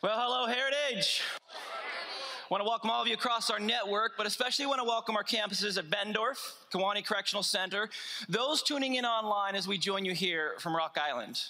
[0.00, 1.22] Well, hello, Heritage.
[1.50, 5.16] I want to welcome all of you across our network, but especially want to welcome
[5.16, 6.36] our campuses at Bettendorf,
[6.72, 7.90] Kewanee Correctional Center,
[8.28, 11.40] those tuning in online as we join you here from Rock Island.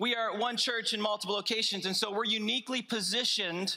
[0.00, 3.76] We are one church in multiple locations, and so we're uniquely positioned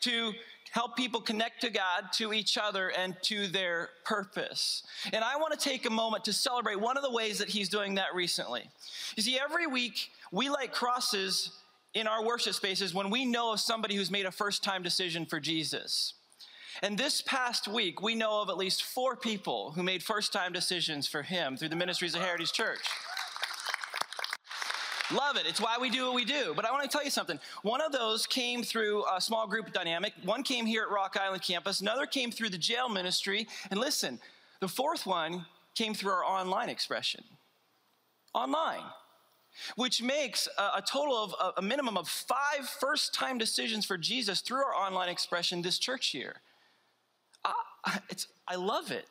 [0.00, 0.32] to
[0.72, 4.82] help people connect to God, to each other, and to their purpose.
[5.12, 7.68] And I want to take a moment to celebrate one of the ways that He's
[7.68, 8.64] doing that recently.
[9.14, 11.59] You see, every week we light crosses
[11.94, 15.26] in our worship spaces when we know of somebody who's made a first time decision
[15.26, 16.14] for Jesus.
[16.82, 20.52] And this past week, we know of at least four people who made first time
[20.52, 22.80] decisions for him through the ministries of Heritage Church.
[25.12, 25.42] Love it.
[25.44, 26.52] It's why we do what we do.
[26.54, 27.40] But I want to tell you something.
[27.62, 30.12] One of those came through a small group dynamic.
[30.24, 31.80] One came here at Rock Island campus.
[31.80, 33.48] Another came through the jail ministry.
[33.72, 34.20] And listen,
[34.60, 37.24] the fourth one came through our online expression.
[38.34, 38.84] Online
[39.76, 44.40] which makes a, total of a, a, minimum of five first time decisions for Jesus
[44.40, 46.36] through our online expression this church year.
[47.44, 47.98] I,
[48.46, 49.06] I love it.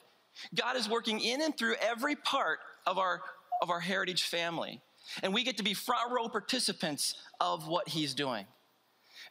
[0.55, 3.21] God is working in and through every part of our,
[3.61, 4.81] of our heritage family,
[5.23, 8.45] and we get to be front row participants of what He's doing.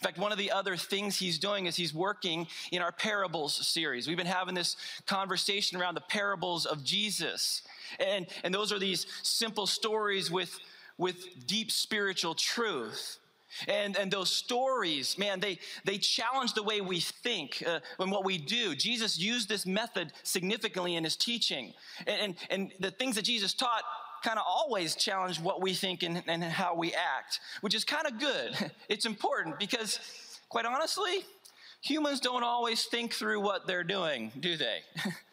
[0.00, 3.66] In fact, one of the other things he's doing is he's working in our parables
[3.66, 4.06] series.
[4.06, 7.62] We've been having this conversation around the parables of Jesus.
[7.98, 10.56] And, and those are these simple stories with
[10.98, 13.19] with deep spiritual truth.
[13.66, 18.25] And, and those stories, man, they, they challenge the way we think uh, and what
[18.25, 18.75] we do.
[18.75, 21.72] Jesus used this method significantly in his teaching.
[22.06, 23.84] And, and, and the things that Jesus taught
[24.22, 28.06] kind of always challenge what we think and, and how we act, which is kind
[28.06, 28.56] of good.
[28.88, 30.00] It's important because,
[30.48, 31.25] quite honestly,
[31.82, 34.80] humans don't always think through what they're doing, do they?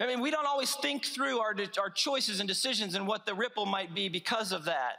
[0.00, 3.34] I mean, we don't always think through our, our choices and decisions and what the
[3.34, 4.96] ripple might be because of that.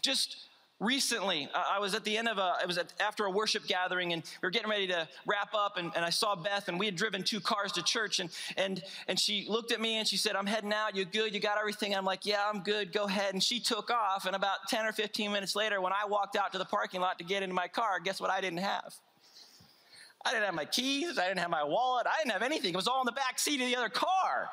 [0.00, 0.36] Just
[0.82, 4.12] recently, I was at the end of a, it was at, after a worship gathering
[4.12, 6.86] and we were getting ready to wrap up and, and I saw Beth and we
[6.86, 10.16] had driven two cars to church and, and, and she looked at me and she
[10.16, 10.96] said, I'm heading out.
[10.96, 11.34] You good?
[11.34, 11.94] You got everything?
[11.94, 12.92] I'm like, yeah, I'm good.
[12.92, 13.32] Go ahead.
[13.34, 14.26] And she took off.
[14.26, 17.18] And about 10 or 15 minutes later, when I walked out to the parking lot
[17.18, 18.94] to get into my car, guess what I didn't have?
[20.24, 21.18] I didn't have my keys.
[21.18, 22.06] I didn't have my wallet.
[22.06, 22.72] I didn't have anything.
[22.72, 24.48] It was all in the back seat of the other car.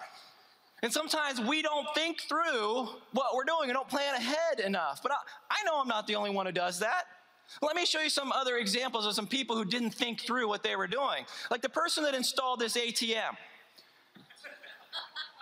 [0.82, 5.02] And sometimes we don't think through what we're doing and don't plan ahead enough.
[5.04, 5.16] But I,
[5.52, 7.04] I know I'm not the only one who does that.
[7.62, 10.64] Let me show you some other examples of some people who didn't think through what
[10.64, 11.26] they were doing.
[11.50, 13.36] Like the person that installed this ATM.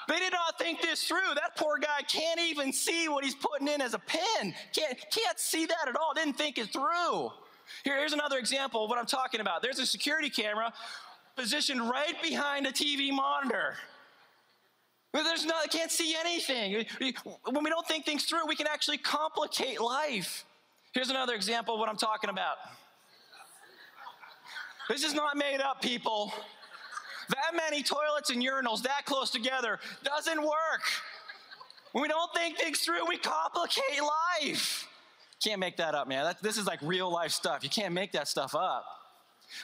[0.07, 1.35] They did not think this through.
[1.35, 4.53] That poor guy can't even see what he's putting in as a pin.
[4.73, 6.13] Can't, can't see that at all.
[6.15, 7.31] Didn't think it through.
[7.83, 9.61] Here, here's another example of what I'm talking about.
[9.61, 10.73] There's a security camera
[11.35, 13.75] positioned right behind a TV monitor.
[15.13, 16.85] There's no, I can't see anything.
[17.50, 20.45] When we don't think things through, we can actually complicate life.
[20.94, 22.57] Here's another example of what I'm talking about.
[24.89, 26.33] This is not made up, people.
[27.30, 30.83] That many toilets and urinals that close together doesn't work.
[31.91, 34.01] When we don't think things through, we complicate
[34.41, 34.87] life.
[35.44, 36.25] Can't make that up, man.
[36.25, 37.63] That, this is like real life stuff.
[37.63, 38.86] You can't make that stuff up.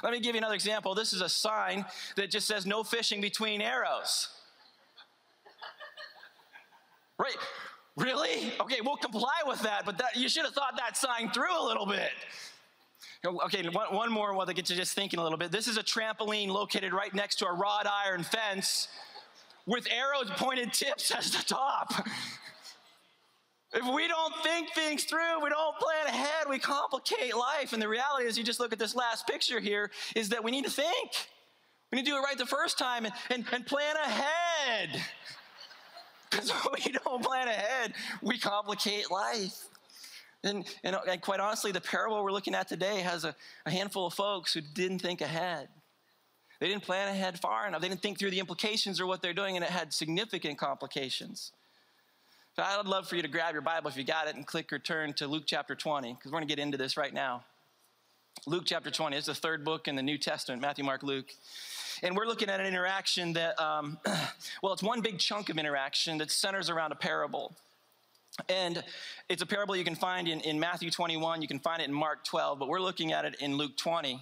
[0.02, 0.96] Let me give you another example.
[0.96, 1.86] This is a sign
[2.16, 4.30] that just says no fishing between arrows.
[7.18, 7.36] Right?
[7.96, 8.54] Really?
[8.60, 11.64] Okay, we'll comply with that, but that, you should have thought that sign through a
[11.64, 12.12] little bit.
[13.26, 15.52] Okay, one, one more while they get you just thinking a little bit.
[15.52, 18.88] This is a trampoline located right next to a wrought iron fence
[19.66, 21.94] with arrows pointed tips as the top.
[23.74, 27.74] If we don't think things through, we don't plan ahead, we complicate life.
[27.74, 30.52] And the reality is, you just look at this last picture here, is that we
[30.52, 31.12] need to think.
[31.92, 35.02] We need to do it right the first time and, and, and plan ahead.
[36.30, 36.52] Because
[36.86, 37.94] we don't plan ahead,
[38.24, 39.68] we complicate life.
[40.44, 43.36] And, and, and, quite honestly, the parable we're looking at today has a,
[43.68, 45.68] a handful of folks who didn't think ahead.
[46.60, 47.82] They didn't plan ahead far enough.
[47.82, 51.52] They didn't think through the implications or what they're doing, and it had significant complications.
[52.56, 54.72] So I'd love for you to grab your Bible if you got it and click
[54.72, 57.44] or turn to Luke chapter 20, because we're going to get into this right now.
[58.46, 61.26] Luke chapter 20 is the third book in the New Testament Matthew, Mark, Luke.
[62.04, 63.98] And we're looking at an interaction that, um,
[64.62, 67.56] well, it's one big chunk of interaction that centers around a parable.
[68.50, 68.84] And
[69.30, 71.94] it's a parable you can find in, in Matthew 21, you can find it in
[71.94, 74.20] Mark 12, but we're looking at it in Luke 20.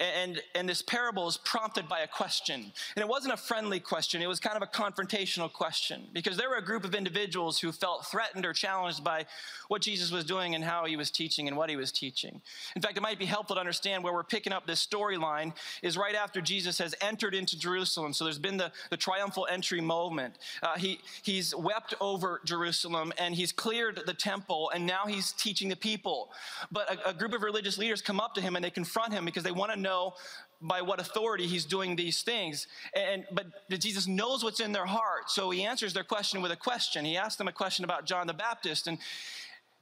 [0.00, 2.72] And, and this parable is prompted by a question.
[2.94, 6.48] And it wasn't a friendly question, it was kind of a confrontational question because there
[6.48, 9.26] were a group of individuals who felt threatened or challenged by
[9.66, 12.40] what Jesus was doing and how he was teaching and what he was teaching.
[12.76, 15.52] In fact, it might be helpful to understand where we're picking up this storyline
[15.82, 18.12] is right after Jesus has entered into Jerusalem.
[18.12, 20.34] So there's been the, the triumphal entry moment.
[20.62, 25.68] Uh, he, he's wept over Jerusalem and he's cleared the temple and now he's teaching
[25.68, 26.30] the people.
[26.70, 29.24] But a, a group of religious leaders come up to him and they confront him
[29.24, 30.14] because they want to know know
[30.60, 32.66] by what authority he's doing these things.
[32.94, 33.46] And but
[33.78, 35.30] Jesus knows what's in their heart.
[35.30, 37.04] So he answers their question with a question.
[37.04, 38.98] He asks them a question about John the Baptist and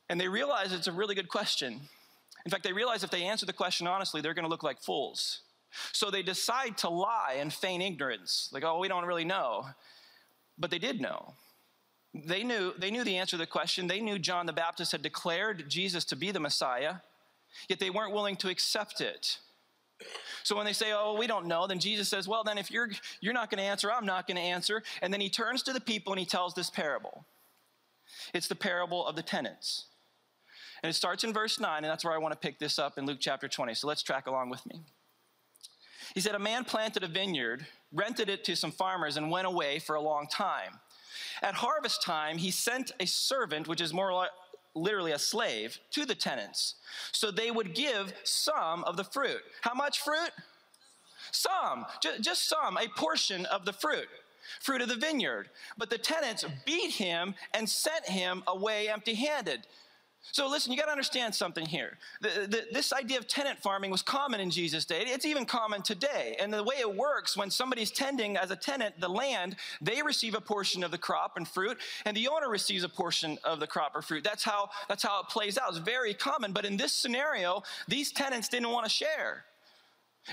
[0.08, 1.80] and they realize it's a really good question.
[2.44, 4.80] In fact, they realize if they answer the question honestly, they're going to look like
[4.80, 5.40] fools.
[5.92, 8.48] So they decide to lie and feign ignorance.
[8.52, 9.66] Like, oh, we don't really know.
[10.56, 11.34] But they did know.
[12.14, 13.88] They knew, they knew the answer to the question.
[13.88, 16.94] They knew John the Baptist had declared Jesus to be the Messiah,
[17.68, 19.38] yet they weren't willing to accept it.
[20.42, 22.90] So when they say, "Oh, we don't know," then Jesus says, "Well, then if you're
[23.20, 25.72] you're not going to answer, I'm not going to answer." And then he turns to
[25.72, 27.24] the people and he tells this parable.
[28.34, 29.86] It's the parable of the tenants.
[30.82, 32.98] And it starts in verse 9, and that's where I want to pick this up
[32.98, 33.74] in Luke chapter 20.
[33.74, 34.82] So let's track along with me.
[36.14, 39.78] He said, A man planted a vineyard, rented it to some farmers, and went away
[39.78, 40.78] for a long time.
[41.42, 44.30] At harvest time, he sent a servant, which is more like,
[44.76, 46.74] literally a slave, to the tenants.
[47.12, 49.40] So they would give some of the fruit.
[49.62, 50.30] How much fruit?
[51.32, 51.86] Some,
[52.20, 54.06] just some, a portion of the fruit,
[54.60, 55.48] fruit of the vineyard.
[55.76, 59.66] But the tenants beat him and sent him away empty handed.
[60.32, 61.98] So listen, you got to understand something here.
[62.20, 65.04] The, the, this idea of tenant farming was common in Jesus' day.
[65.06, 66.36] It's even common today.
[66.38, 70.34] And the way it works, when somebody's tending as a tenant the land, they receive
[70.34, 73.66] a portion of the crop and fruit, and the owner receives a portion of the
[73.66, 74.24] crop or fruit.
[74.24, 75.70] That's how that's how it plays out.
[75.70, 76.52] It's very common.
[76.52, 79.44] But in this scenario, these tenants didn't want to share.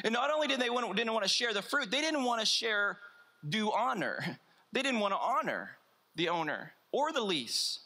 [0.03, 2.39] And not only did they want, didn't want to share the fruit, they didn't want
[2.39, 2.97] to share
[3.47, 4.39] due honor.
[4.71, 5.77] They didn't want to honor
[6.15, 7.79] the owner or the lease.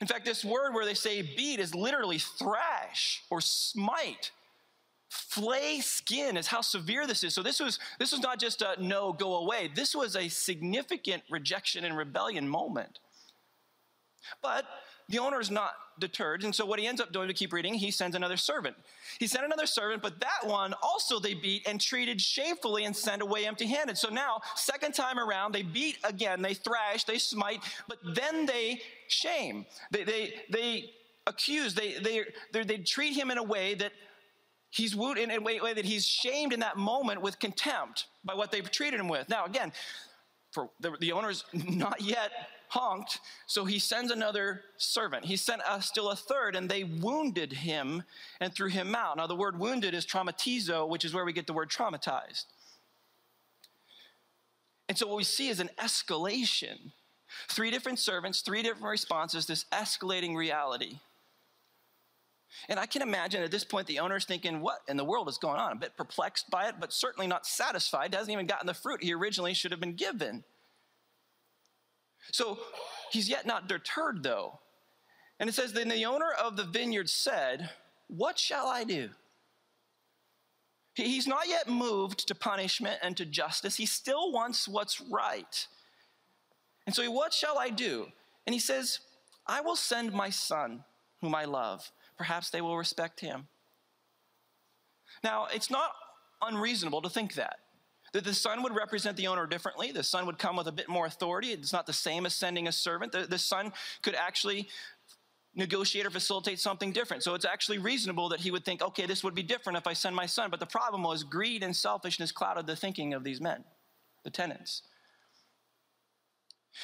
[0.00, 4.30] In fact, this word where they say beat is literally thrash or smite.
[5.10, 7.34] Flay skin is how severe this is.
[7.34, 9.70] So this was this was not just a no, go away.
[9.74, 12.98] This was a significant rejection and rebellion moment.
[14.42, 14.66] But
[15.08, 16.44] the owner is not deterred.
[16.44, 18.76] And so what he ends up doing to keep reading, he sends another servant.
[19.18, 23.22] He sent another servant, but that one also they beat and treated shamefully and sent
[23.22, 23.96] away empty handed.
[23.96, 28.80] So now, second time around, they beat again, they thrash, they smite, but then they
[29.08, 29.66] shame.
[29.90, 30.90] They, they, they
[31.26, 33.92] accuse, they, they, they, they treat him in a way that
[34.70, 38.34] he's wounded in a way, way that he's shamed in that moment with contempt by
[38.34, 39.28] what they've treated him with.
[39.28, 39.72] Now, again,
[40.52, 42.30] for the, the owner's not yet
[42.68, 45.24] honked, so he sends another servant.
[45.24, 48.02] He sent us still a third, and they wounded him
[48.40, 49.16] and threw him out.
[49.16, 52.44] Now, the word wounded is traumatizo, which is where we get the word traumatized.
[54.88, 56.92] And so, what we see is an escalation.
[57.48, 60.98] Three different servants, three different responses, this escalating reality.
[62.68, 65.38] And I can imagine at this point the owner's thinking, what in the world is
[65.38, 65.72] going on?
[65.72, 68.14] A bit perplexed by it, but certainly not satisfied.
[68.14, 70.44] Hasn't even gotten the fruit he originally should have been given.
[72.32, 72.58] So
[73.10, 74.58] he's yet not deterred, though.
[75.40, 77.70] And it says, Then the owner of the vineyard said,
[78.08, 79.10] What shall I do?
[80.94, 83.76] He's not yet moved to punishment and to justice.
[83.76, 85.66] He still wants what's right.
[86.86, 88.08] And so, what shall I do?
[88.46, 89.00] And he says,
[89.46, 90.84] I will send my son,
[91.20, 91.90] whom I love.
[92.16, 93.46] Perhaps they will respect him.
[95.22, 95.92] Now, it's not
[96.42, 97.58] unreasonable to think that.
[98.12, 99.92] That the son would represent the owner differently.
[99.92, 101.48] The son would come with a bit more authority.
[101.48, 103.12] It's not the same as sending a servant.
[103.12, 103.72] The, the son
[104.02, 104.68] could actually
[105.54, 107.22] negotiate or facilitate something different.
[107.22, 109.92] So it's actually reasonable that he would think, okay, this would be different if I
[109.92, 110.50] send my son.
[110.50, 113.64] But the problem was greed and selfishness clouded the thinking of these men,
[114.24, 114.82] the tenants.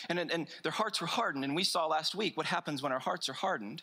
[0.09, 1.45] And, and their hearts were hardened.
[1.45, 3.83] And we saw last week what happens when our hearts are hardened.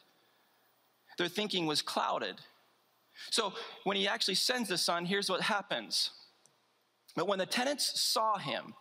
[1.17, 2.36] Their thinking was clouded.
[3.29, 6.12] So when he actually sends the son, here's what happens
[7.15, 8.74] but when the tenants saw him,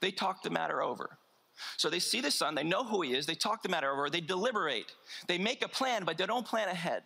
[0.00, 1.18] they talked the matter over.
[1.76, 4.10] So they see the son, they know who he is, they talk the matter over,
[4.10, 4.92] they deliberate.
[5.26, 7.02] They make a plan, but they don't plan ahead.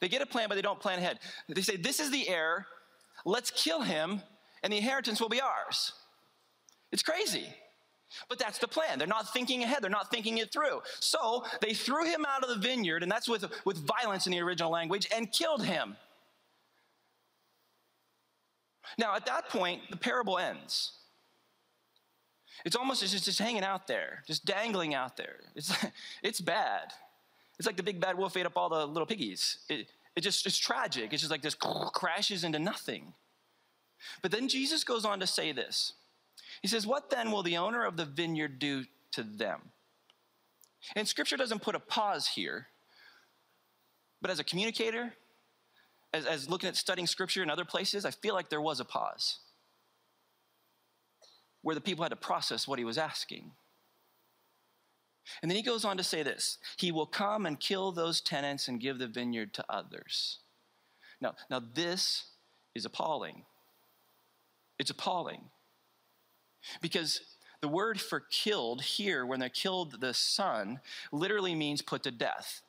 [0.00, 1.18] They get a plan, but they don't plan ahead.
[1.48, 2.66] They say, This is the heir,
[3.24, 4.22] let's kill him,
[4.62, 5.92] and the inheritance will be ours.
[6.90, 7.46] It's crazy.
[8.28, 8.98] But that's the plan.
[8.98, 10.80] They're not thinking ahead, they're not thinking it through.
[10.98, 14.40] So they threw him out of the vineyard, and that's with, with violence in the
[14.40, 15.96] original language, and killed him.
[18.98, 20.92] Now, at that point, the parable ends.
[22.64, 25.36] It's almost just, hanging out there, just dangling out there.
[25.54, 25.72] It's,
[26.22, 26.92] it's bad.
[27.58, 29.58] It's like the big bad wolf ate up all the little piggies.
[29.68, 31.12] It, It just, it's tragic.
[31.12, 31.54] It's just like this
[31.94, 33.14] crashes into nothing.
[34.22, 35.94] But then Jesus goes on to say this.
[36.62, 39.60] He says, What then will the owner of the vineyard do to them?
[40.96, 42.68] And scripture doesn't put a pause here,
[44.22, 45.12] but as a communicator,
[46.12, 48.84] as, as looking at studying scripture in other places, I feel like there was a
[48.84, 49.38] pause
[51.62, 53.52] where the people had to process what he was asking.
[55.42, 58.68] And then he goes on to say this He will come and kill those tenants
[58.68, 60.38] and give the vineyard to others.
[61.20, 62.24] Now, now this
[62.74, 63.44] is appalling.
[64.78, 65.42] It's appalling.
[66.80, 67.20] Because
[67.60, 70.80] the word for killed here, when they killed the son,
[71.12, 72.62] literally means put to death.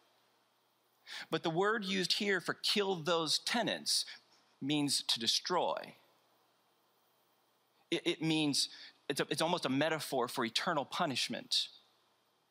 [1.29, 4.05] But the word used here for kill those tenants
[4.61, 5.95] means to destroy.
[7.89, 8.69] It, it means,
[9.09, 11.67] it's, a, it's almost a metaphor for eternal punishment.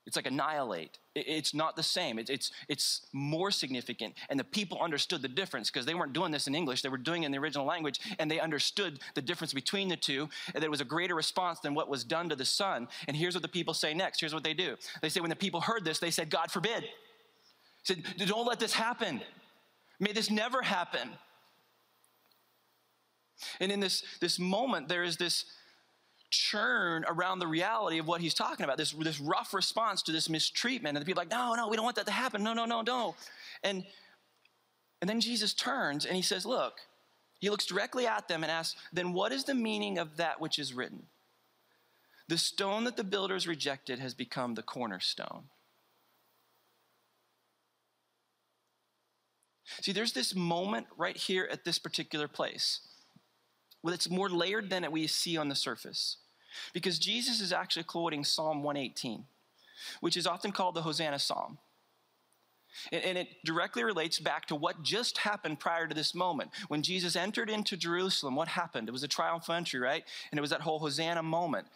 [0.06, 0.98] It's like annihilate.
[1.14, 2.18] It's not the same.
[2.18, 4.14] It's, it's more significant.
[4.28, 6.82] And the people understood the difference because they weren't doing this in English.
[6.82, 9.96] They were doing it in the original language and they understood the difference between the
[9.96, 10.28] two.
[10.54, 12.88] And there was a greater response than what was done to the son.
[13.08, 14.20] And here's what the people say next.
[14.20, 14.76] Here's what they do.
[15.02, 16.84] They say, when the people heard this, they said, God forbid.
[17.82, 19.20] Said, don't let this happen.
[19.98, 21.10] May this never happen.
[23.58, 25.44] And in this, this moment, there is this
[26.30, 30.28] churn around the reality of what he's talking about, this, this rough response to this
[30.28, 30.96] mistreatment.
[30.96, 32.42] And the people are like, no, no, we don't want that to happen.
[32.42, 33.16] No, no, no, no.
[33.64, 33.84] And,
[35.00, 36.74] and then Jesus turns and he says, look,
[37.40, 40.58] he looks directly at them and asks, then what is the meaning of that which
[40.58, 41.04] is written?
[42.28, 45.44] The stone that the builders rejected has become the cornerstone.
[49.80, 52.80] See, there's this moment right here at this particular place
[53.82, 56.18] well, it's more layered than we see on the surface.
[56.72, 59.24] Because Jesus is actually quoting Psalm 118,
[60.00, 61.58] which is often called the Hosanna Psalm.
[62.92, 66.50] And it directly relates back to what just happened prior to this moment.
[66.68, 68.88] When Jesus entered into Jerusalem, what happened?
[68.88, 70.04] It was a triumphal entry, right?
[70.30, 71.66] And it was that whole Hosanna moment.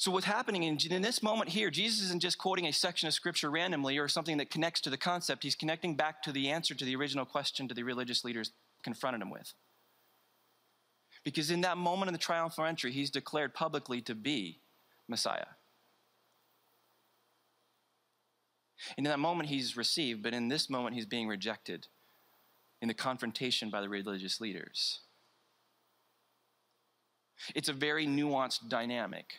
[0.00, 3.12] So, what's happening in, in, this moment here, Jesus isn't just quoting a section of
[3.12, 5.42] scripture randomly or something that connects to the concept.
[5.42, 8.50] He's connecting back to the answer to the original question to the religious leaders
[8.82, 9.52] confronted him with.
[11.22, 14.60] Because in that moment in the triumphal entry, he's declared publicly to be
[15.06, 15.44] Messiah.
[18.96, 21.88] And in that moment, he's received, but in this moment, he's being rejected
[22.80, 25.00] in the confrontation by the religious leaders.
[27.54, 29.34] It's a very nuanced dynamic.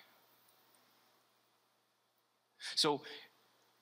[2.76, 3.02] So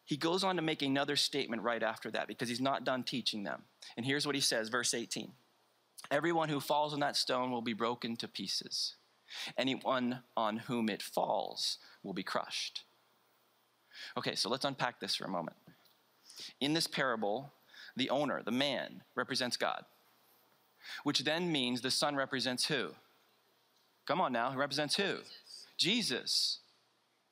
[0.06, 3.44] he goes on to make another statement right after that because he's not done teaching
[3.44, 3.64] them.
[3.96, 5.32] And here's what he says, verse 18
[6.12, 8.96] Everyone who falls on that stone will be broken to pieces.
[9.58, 12.84] Anyone on whom it falls will be crushed.
[14.18, 15.58] Okay, so let's unpack this for a moment.
[16.60, 17.52] In this parable,
[17.96, 19.84] the owner, the man, represents God,
[21.04, 22.92] which then means the son represents who?
[24.08, 25.18] Come on now, who represents who?
[25.78, 26.60] Jesus.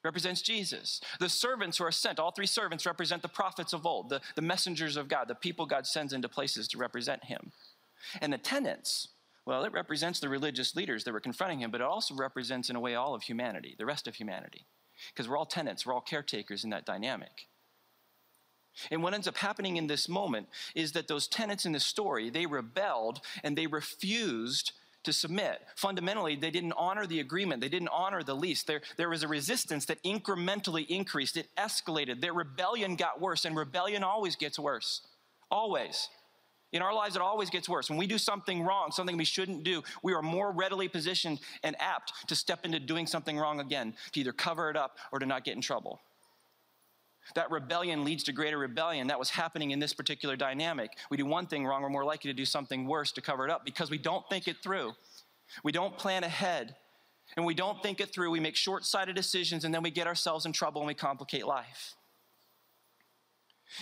[0.07, 1.01] Represents Jesus.
[1.19, 4.41] The servants who are sent, all three servants represent the prophets of old, the, the
[4.41, 7.51] messengers of God, the people God sends into places to represent him.
[8.21, 9.09] And the tenants,
[9.45, 12.77] well, it represents the religious leaders that were confronting him, but it also represents, in
[12.77, 14.65] a way, all of humanity, the rest of humanity.
[15.13, 17.49] Because we're all tenants, we're all caretakers in that dynamic.
[18.89, 22.29] And what ends up happening in this moment is that those tenants in the story,
[22.29, 24.71] they rebelled and they refused
[25.07, 25.61] to submit.
[25.75, 28.63] Fundamentally, they didn't honor the agreement, they didn't honor the lease.
[28.63, 32.21] There, there was a resistance that incrementally increased, it escalated.
[32.21, 35.01] Their rebellion got worse, and rebellion always gets worse.
[35.49, 36.09] Always.
[36.73, 37.89] In our lives, it always gets worse.
[37.89, 41.75] When we do something wrong, something we shouldn't do, we are more readily positioned and
[41.79, 45.25] apt to step into doing something wrong again, to either cover it up or to
[45.25, 46.01] not get in trouble.
[47.35, 49.07] That rebellion leads to greater rebellion.
[49.07, 50.91] That was happening in this particular dynamic.
[51.09, 53.51] We do one thing wrong, we're more likely to do something worse to cover it
[53.51, 54.93] up because we don't think it through.
[55.63, 56.75] We don't plan ahead.
[57.35, 58.31] And we don't think it through.
[58.31, 61.45] We make short sighted decisions and then we get ourselves in trouble and we complicate
[61.45, 61.95] life.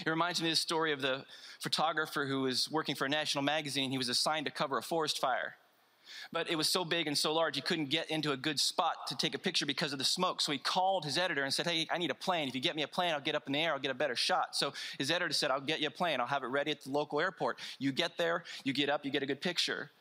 [0.03, 1.25] It reminds me of the story of the
[1.59, 3.91] photographer who was working for a national magazine.
[3.91, 5.55] He was assigned to cover a forest fire.
[6.31, 9.07] But it was so big and so large, he couldn't get into a good spot
[9.07, 10.41] to take a picture because of the smoke.
[10.41, 12.47] So he called his editor and said, Hey, I need a plane.
[12.47, 13.95] If you get me a plane, I'll get up in the air, I'll get a
[13.95, 14.55] better shot.
[14.55, 16.91] So his editor said, I'll get you a plane, I'll have it ready at the
[16.91, 17.59] local airport.
[17.79, 19.91] You get there, you get up, you get a good picture.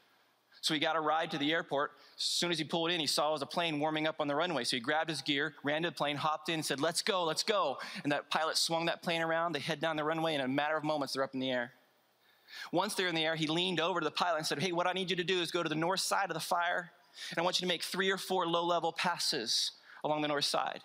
[0.65, 1.91] So he got a ride to the airport.
[2.17, 4.29] As soon as he pulled in, he saw it was a plane warming up on
[4.29, 4.65] the runway.
[4.65, 7.23] So he grabbed his gear, ran to the plane, hopped in, and said, Let's go,
[7.25, 7.77] let's go.
[8.03, 9.53] And that pilot swung that plane around.
[9.53, 10.33] They head down the runway.
[10.33, 11.73] And in a matter of moments, they're up in the air.
[12.73, 14.87] Once they're in the air, he leaned over to the pilot and said, Hey, what
[14.87, 16.91] I need you to do is go to the north side of the fire,
[17.31, 20.45] and I want you to make three or four low level passes along the north
[20.45, 20.81] side.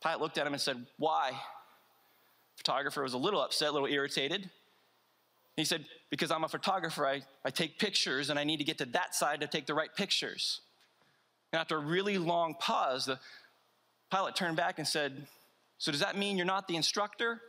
[0.00, 1.32] Pilot looked at him and said, Why?
[2.56, 4.50] Photographer was a little upset, a little irritated.
[5.56, 8.78] He said, Because I'm a photographer, I, I take pictures and I need to get
[8.78, 10.60] to that side to take the right pictures.
[11.52, 13.18] And after a really long pause, the
[14.10, 15.26] pilot turned back and said,
[15.78, 17.40] So does that mean you're not the instructor?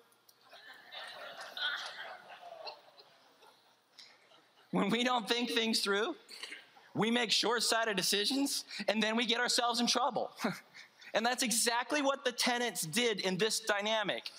[4.74, 6.16] When we don't think things through,
[6.96, 10.32] we make short sighted decisions and then we get ourselves in trouble.
[11.14, 14.32] and that's exactly what the tenants did in this dynamic.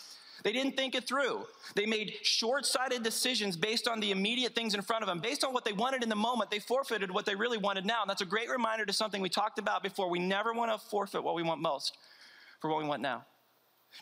[0.42, 1.44] They didn't think it through.
[1.76, 5.20] They made short sighted decisions based on the immediate things in front of them.
[5.20, 8.02] Based on what they wanted in the moment, they forfeited what they really wanted now.
[8.02, 10.10] And that's a great reminder to something we talked about before.
[10.10, 11.96] We never want to forfeit what we want most
[12.60, 13.24] for what we want now.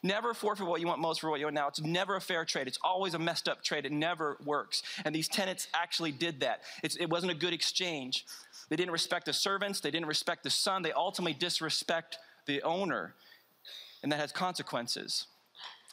[0.03, 1.69] Never forfeit what you want most for what you want now.
[1.69, 2.67] It's never a fair trade.
[2.67, 3.85] It's always a messed up trade.
[3.85, 4.83] It never works.
[5.05, 6.63] And these tenants actually did that.
[6.83, 8.25] It's, it wasn't a good exchange.
[8.69, 13.15] They didn't respect the servants, they didn't respect the son, they ultimately disrespect the owner.
[14.03, 15.27] And that has consequences.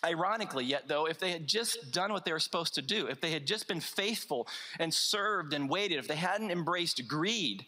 [0.04, 3.20] Ironically, yet, though, if they had just done what they were supposed to do, if
[3.20, 4.48] they had just been faithful
[4.80, 7.66] and served and waited, if they hadn't embraced greed,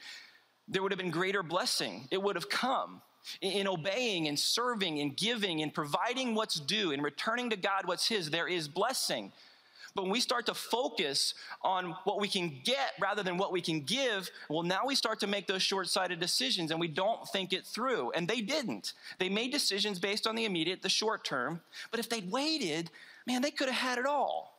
[0.67, 2.07] there would have been greater blessing.
[2.09, 3.01] It would have come.
[3.41, 8.07] In obeying and serving and giving and providing what's due and returning to God what's
[8.07, 9.31] His, there is blessing.
[9.93, 13.61] But when we start to focus on what we can get rather than what we
[13.61, 17.27] can give, well, now we start to make those short sighted decisions and we don't
[17.27, 18.12] think it through.
[18.12, 18.93] And they didn't.
[19.19, 21.62] They made decisions based on the immediate, the short term.
[21.89, 22.89] But if they'd waited,
[23.27, 24.51] man, they could have had it all.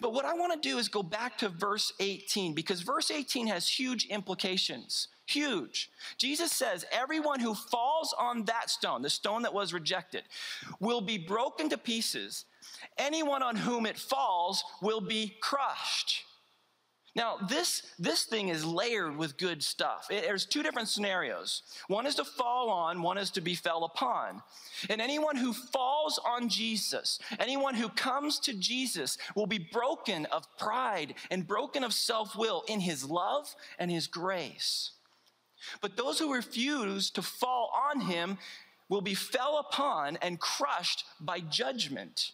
[0.00, 3.46] But what I want to do is go back to verse 18 because verse 18
[3.48, 5.08] has huge implications.
[5.26, 5.90] Huge.
[6.18, 10.22] Jesus says, Everyone who falls on that stone, the stone that was rejected,
[10.78, 12.44] will be broken to pieces,
[12.96, 16.22] anyone on whom it falls will be crushed.
[17.16, 20.06] Now, this, this thing is layered with good stuff.
[20.10, 21.62] It, there's two different scenarios.
[21.88, 24.42] One is to fall on, one is to be fell upon.
[24.90, 30.46] And anyone who falls on Jesus, anyone who comes to Jesus, will be broken of
[30.58, 34.90] pride and broken of self will in his love and his grace.
[35.80, 38.38] But those who refuse to fall on him
[38.88, 42.32] will be fell upon and crushed by judgment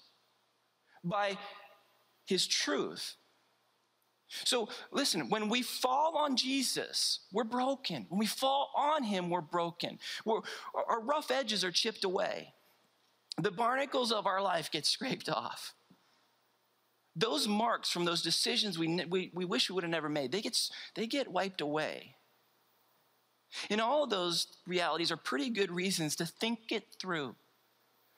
[1.02, 1.38] by
[2.26, 3.16] his truth.
[4.44, 8.06] So listen, when we fall on Jesus, we're broken.
[8.08, 9.98] When we fall on him, we're broken.
[10.24, 10.40] We're,
[10.74, 12.54] our rough edges are chipped away.
[13.38, 15.74] The barnacles of our life get scraped off.
[17.14, 20.40] Those marks from those decisions we, we, we wish we would have never made, they
[20.40, 20.58] get,
[20.94, 22.16] they get wiped away.
[23.70, 27.34] And all of those realities are pretty good reasons to think it through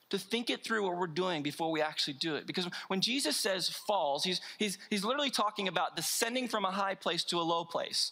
[0.09, 2.45] to think it through what we're doing before we actually do it.
[2.45, 6.95] Because when Jesus says falls, he's, he's, he's literally talking about descending from a high
[6.95, 8.11] place to a low place.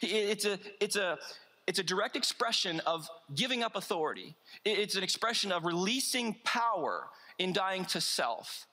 [0.00, 1.18] It's a, it's a,
[1.66, 4.36] it's a direct expression of giving up authority.
[4.64, 8.66] It's an expression of releasing power in dying to self.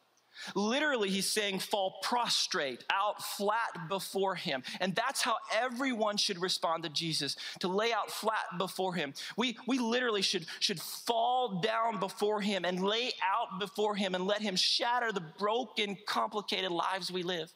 [0.55, 4.63] Literally, he's saying, fall prostrate, out flat before him.
[4.79, 9.13] And that's how everyone should respond to Jesus, to lay out flat before him.
[9.37, 14.25] We, we literally should, should fall down before him and lay out before him and
[14.25, 17.51] let him shatter the broken, complicated lives we live.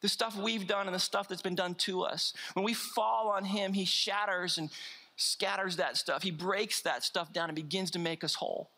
[0.00, 2.32] The stuff we've done and the stuff that's been done to us.
[2.54, 4.70] When we fall on him, he shatters and
[5.16, 6.22] scatters that stuff.
[6.22, 8.70] He breaks that stuff down and begins to make us whole.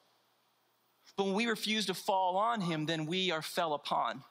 [1.20, 4.24] But when we refuse to fall on him, then we are fell upon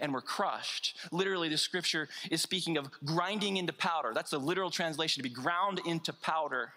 [0.00, 0.98] and we're crushed.
[1.10, 4.12] Literally, the scripture is speaking of grinding into powder.
[4.14, 6.74] That's the literal translation to be ground into powder.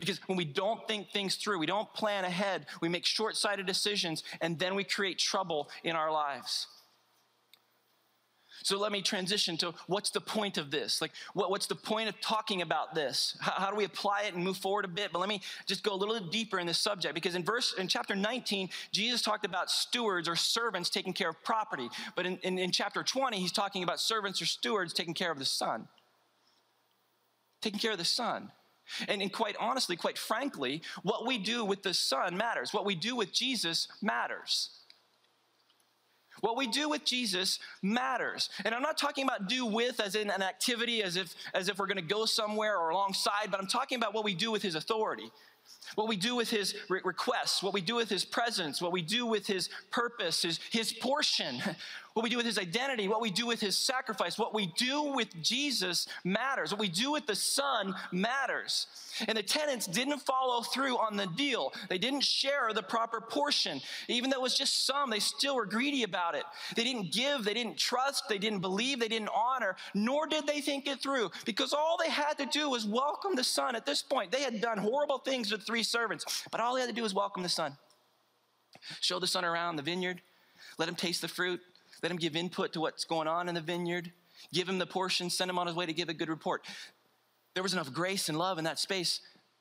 [0.00, 3.66] Because when we don't think things through, we don't plan ahead, we make short sighted
[3.66, 6.68] decisions, and then we create trouble in our lives.
[8.66, 11.00] So let me transition to what's the point of this?
[11.00, 13.36] Like, what, what's the point of talking about this?
[13.40, 15.12] How, how, do we apply it and move forward a bit?
[15.12, 17.76] But let me just go a little bit deeper in this subject because in verse,
[17.78, 21.88] in chapter 19, Jesus talked about stewards or servants taking care of property.
[22.16, 25.38] But in, in, in chapter 20, he's talking about servants or stewards taking care of
[25.38, 25.86] the son.
[27.62, 28.50] Taking care of the son.
[29.06, 32.74] And, and, quite honestly, quite frankly, what we do with the Son matters.
[32.74, 34.70] What we do with Jesus matters.
[36.40, 38.50] What we do with Jesus matters.
[38.64, 41.78] And I'm not talking about do with as in an activity, as if, as if
[41.78, 44.62] we're going to go somewhere or alongside, but I'm talking about what we do with
[44.62, 45.30] his authority
[45.94, 49.02] what we do with his re- requests, what we do with his presence, what we
[49.02, 51.62] do with his purpose, his, his portion,
[52.16, 55.02] what we do with his identity, what we do with his sacrifice, what we do
[55.02, 56.72] with Jesus matters.
[56.72, 58.86] What we do with the Son matters.
[59.28, 61.74] And the tenants didn't follow through on the deal.
[61.90, 63.82] They didn't share the proper portion.
[64.08, 66.44] Even though it was just some, they still were greedy about it.
[66.74, 70.62] They didn't give, they didn't trust, they didn't believe, they didn't honor, nor did they
[70.62, 74.00] think it through because all they had to do was welcome the Son at this
[74.00, 74.32] point.
[74.32, 77.12] They had done horrible things with three servants, but all they had to do was
[77.12, 77.76] welcome the Son.
[79.02, 80.22] Show the Son around the vineyard,
[80.78, 81.60] Let him taste the fruit.
[82.02, 84.12] Let him give input to what's going on in the vineyard.
[84.52, 86.64] Give him the portion, send him on his way to give a good report.
[87.54, 89.20] There was enough grace and love in that space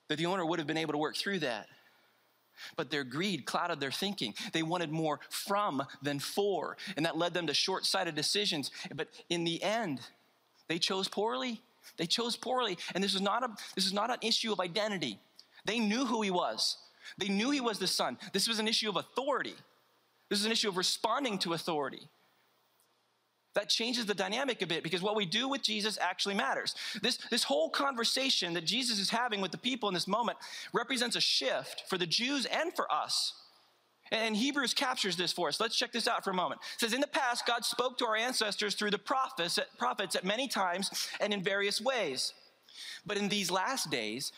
[0.10, 1.68] that the owner would have been able to work through that.
[2.76, 4.34] But their greed clouded their thinking.
[4.54, 8.72] They wanted more from than for, and that led them to short sighted decisions.
[8.94, 10.00] But in the end,
[10.68, 11.62] they chose poorly.
[11.98, 12.78] They chose poorly.
[12.94, 15.20] And this is, not a, this is not an issue of identity.
[15.66, 16.78] They knew who he was,
[17.18, 18.18] they knew he was the son.
[18.34, 19.56] This was an issue of authority.
[20.30, 22.08] This is an issue of responding to authority.
[23.56, 26.76] That changes the dynamic a bit because what we do with Jesus actually matters.
[27.02, 30.38] This, this whole conversation that Jesus is having with the people in this moment
[30.74, 33.34] represents a shift for the Jews and for us.
[34.12, 35.60] And Hebrews captures this for us.
[35.60, 36.62] Let's check this out for a moment.
[36.76, 40.26] It says, In the past, God spoke to our ancestors through the prophets, prophets at
[40.26, 42.34] many times and in various ways.
[43.06, 44.32] But in these last days,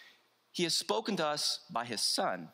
[0.52, 2.50] he has spoken to us by his Son,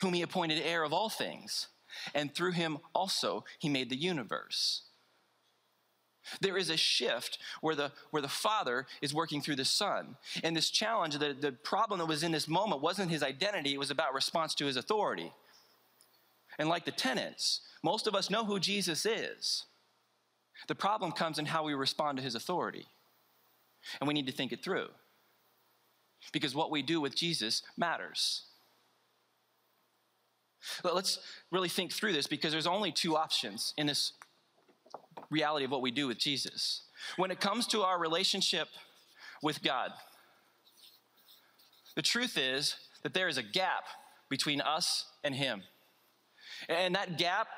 [0.00, 1.68] whom he appointed heir of all things,
[2.14, 4.82] and through him also he made the universe.
[6.40, 10.16] There is a shift where the, where the Father is working through the Son.
[10.44, 13.78] And this challenge, the, the problem that was in this moment wasn't his identity, it
[13.78, 15.32] was about response to his authority.
[16.58, 19.64] And like the tenants, most of us know who Jesus is.
[20.68, 22.86] The problem comes in how we respond to his authority.
[24.00, 24.88] And we need to think it through.
[26.32, 28.42] Because what we do with Jesus matters.
[30.84, 31.18] Let's
[31.50, 34.12] really think through this because there's only two options in this
[35.30, 36.82] reality of what we do with Jesus.
[37.16, 38.68] When it comes to our relationship
[39.42, 39.92] with God,
[41.96, 43.84] the truth is that there is a gap
[44.28, 45.62] between us and Him.
[46.68, 47.48] And that gap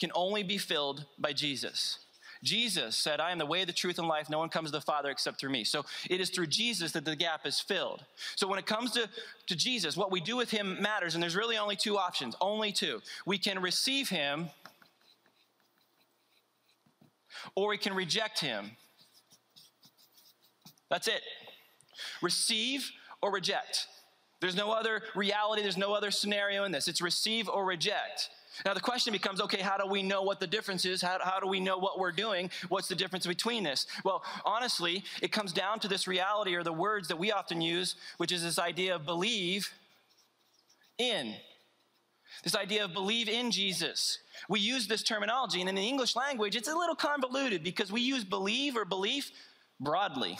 [0.00, 1.98] can only be filled by Jesus.
[2.42, 4.28] Jesus said, I am the way, the truth, and life.
[4.28, 5.62] No one comes to the Father except through me.
[5.62, 8.04] So it is through Jesus that the gap is filled.
[8.34, 9.08] So when it comes to,
[9.46, 12.72] to Jesus, what we do with him matters, and there's really only two options, only
[12.72, 13.00] two.
[13.26, 14.50] We can receive him
[17.54, 18.72] or we can reject him.
[20.90, 21.22] That's it.
[22.20, 22.90] Receive
[23.22, 23.86] or reject.
[24.40, 26.88] There's no other reality, there's no other scenario in this.
[26.88, 28.30] It's receive or reject.
[28.66, 31.00] Now, the question becomes okay, how do we know what the difference is?
[31.00, 32.50] How, how do we know what we're doing?
[32.68, 33.86] What's the difference between this?
[34.04, 37.94] Well, honestly, it comes down to this reality or the words that we often use,
[38.18, 39.70] which is this idea of believe
[40.98, 41.34] in.
[42.42, 44.18] This idea of believe in Jesus.
[44.48, 48.00] We use this terminology, and in the English language, it's a little convoluted because we
[48.00, 49.30] use believe or belief
[49.78, 50.36] broadly.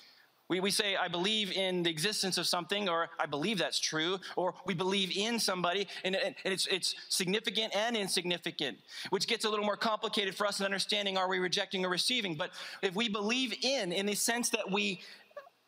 [0.48, 4.18] we, we say, I believe in the existence of something, or I believe that's true,
[4.36, 8.78] or we believe in somebody, and, and it's, it's significant and insignificant,
[9.10, 12.34] which gets a little more complicated for us in understanding are we rejecting or receiving.
[12.34, 12.50] But
[12.82, 15.02] if we believe in, in the sense that we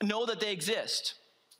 [0.03, 1.14] know that they exist,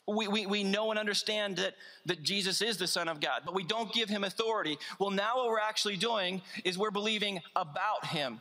[0.07, 1.75] we, we, we know and understand that,
[2.07, 4.79] that Jesus is the Son of God, but we don't give him authority.
[4.99, 8.41] Well, now what we're actually doing is we're believing about him.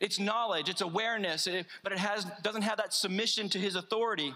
[0.00, 1.46] It's knowledge, it's awareness,
[1.82, 4.34] but it has, doesn't have that submission to his authority.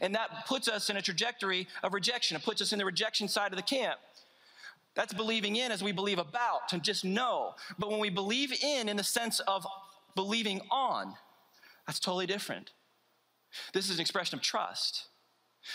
[0.00, 2.36] And that puts us in a trajectory of rejection.
[2.36, 4.00] It puts us in the rejection side of the camp.
[4.94, 7.54] That's believing in as we believe about, and just know.
[7.78, 9.66] But when we believe in, in the sense of
[10.14, 11.14] believing on,
[11.86, 12.70] that's totally different.
[13.72, 15.06] This is an expression of trust.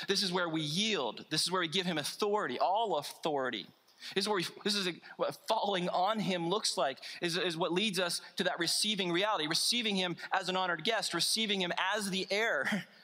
[0.07, 1.25] This is where we yield.
[1.29, 3.67] This is where we give him authority, all authority.
[4.15, 7.73] This is, where we, this is what falling on him looks like, is, is what
[7.73, 12.09] leads us to that receiving reality, receiving him as an honored guest, receiving him as
[12.09, 12.85] the heir.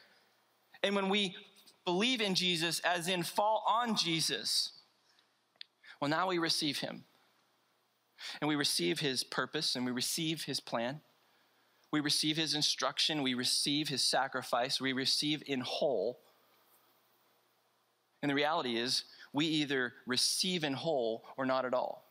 [0.83, 1.35] And when we
[1.83, 4.73] believe in Jesus, as in fall on Jesus,
[5.99, 7.05] well, now we receive him.
[8.39, 11.01] And we receive his purpose and we receive his plan.
[11.91, 13.23] We receive his instruction.
[13.23, 14.79] We receive his sacrifice.
[14.79, 16.19] We receive in whole
[18.25, 22.09] and the reality is, we either receive in whole or not at all.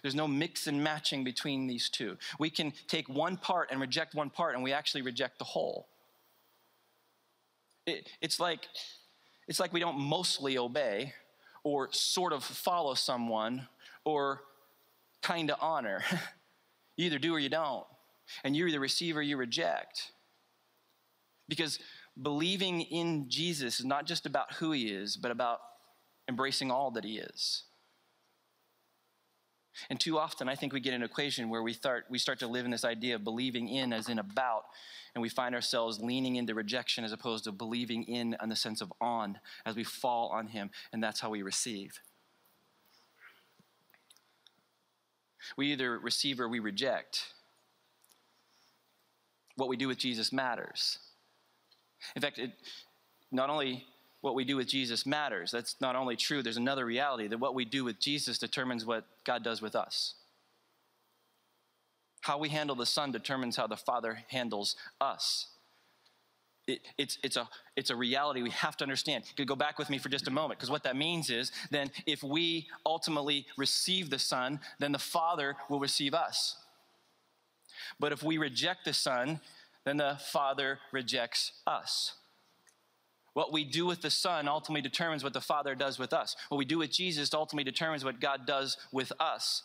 [0.00, 2.16] There's no mix and matching between these two.
[2.38, 5.88] We can take one part and reject one part, and we actually reject the whole.
[7.84, 8.68] It, it's, like,
[9.48, 11.14] it's like we don't mostly obey
[11.64, 13.66] or sort of follow someone
[14.04, 14.42] or
[15.20, 16.04] kind of honor.
[16.96, 17.84] you either do or you don't.
[18.44, 20.12] And you either receive or you reject.
[21.48, 21.80] Because
[22.20, 25.60] believing in Jesus is not just about who he is, but about
[26.28, 27.64] embracing all that he is.
[29.88, 32.48] And too often, I think we get an equation where we start, we start to
[32.48, 34.64] live in this idea of believing in as in about,
[35.14, 38.80] and we find ourselves leaning into rejection as opposed to believing in on the sense
[38.80, 42.00] of on as we fall on him, and that's how we receive.
[45.56, 47.32] We either receive or we reject.
[49.54, 50.98] What we do with Jesus matters.
[52.16, 52.52] In fact, it,
[53.30, 53.86] not only
[54.20, 57.54] what we do with Jesus matters, that's not only true, there's another reality that what
[57.54, 60.14] we do with Jesus determines what God does with us.
[62.22, 65.48] How we handle the Son determines how the Father handles us.
[66.66, 69.24] It, it's, it's, a, it's a reality we have to understand.
[69.46, 72.22] Go back with me for just a moment, because what that means is then if
[72.22, 76.56] we ultimately receive the Son, then the Father will receive us.
[78.00, 79.40] But if we reject the Son,
[79.88, 82.14] then the Father rejects us.
[83.32, 86.34] What we do with the Son ultimately determines what the Father does with us.
[86.48, 89.62] What we do with Jesus ultimately determines what God does with us.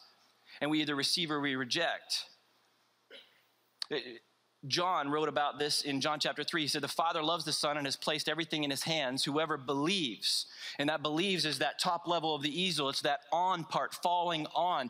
[0.61, 2.25] And we either receive or we reject.
[4.67, 6.61] John wrote about this in John chapter 3.
[6.61, 9.23] He said, The Father loves the Son and has placed everything in his hands.
[9.25, 10.45] Whoever believes,
[10.79, 14.47] and that believes is that top level of the easel, it's that on part, falling
[14.55, 14.89] on,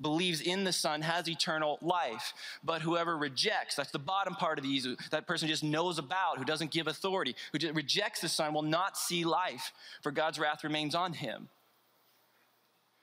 [0.00, 2.34] believes in the Son has eternal life.
[2.62, 6.36] But whoever rejects, that's the bottom part of the easel, that person just knows about,
[6.36, 10.64] who doesn't give authority, who rejects the Son will not see life, for God's wrath
[10.64, 11.48] remains on him.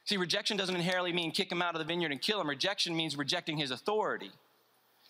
[0.05, 2.49] See, rejection doesn't inherently mean kick him out of the vineyard and kill him.
[2.49, 4.31] Rejection means rejecting his authority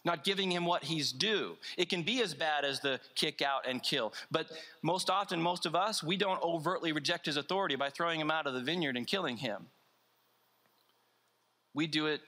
[0.03, 1.57] not giving him what he's due.
[1.77, 4.13] It can be as bad as the kick out and kill.
[4.31, 4.47] But
[4.81, 8.47] most often, most of us, we don't overtly reject his authority by throwing him out
[8.47, 9.67] of the vineyard and killing him.
[11.73, 12.21] We do it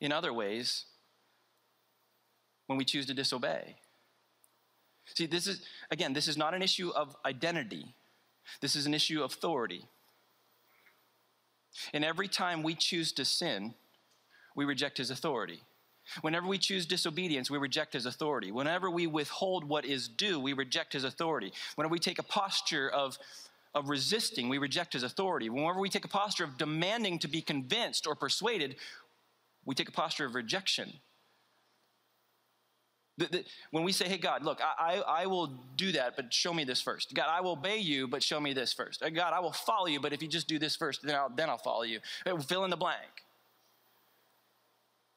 [0.00, 0.84] in other ways
[2.66, 3.76] when we choose to disobey.
[5.14, 7.94] See, this is, again, this is not an issue of identity,
[8.60, 9.84] this is an issue of authority.
[11.92, 13.74] And every time we choose to sin,
[14.56, 15.62] we reject his authority.
[16.20, 18.50] Whenever we choose disobedience, we reject his authority.
[18.50, 21.52] Whenever we withhold what is due, we reject his authority.
[21.74, 23.18] Whenever we take a posture of,
[23.74, 25.48] of resisting, we reject his authority.
[25.50, 28.76] Whenever we take a posture of demanding to be convinced or persuaded,
[29.64, 30.92] we take a posture of rejection.
[33.18, 36.32] The, the, when we say, hey, God, look, I, I, I, will do that, but
[36.32, 37.12] show me this first.
[37.14, 39.02] God, I will obey you, but show me this first.
[39.02, 41.50] God, I will follow you, but if you just do this first, then I'll, then
[41.50, 41.98] I'll follow you.
[42.46, 43.24] Fill in the blank